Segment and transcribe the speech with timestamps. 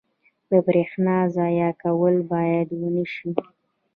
[0.49, 3.29] •د برېښنا ضایع کول باید ونه شي.